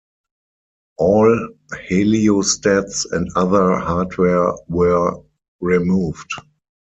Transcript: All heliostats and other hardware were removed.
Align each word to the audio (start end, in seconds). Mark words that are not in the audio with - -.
All 0.97 1.49
heliostats 1.73 3.05
and 3.11 3.29
other 3.35 3.75
hardware 3.77 4.51
were 4.67 5.21
removed. 5.59 6.33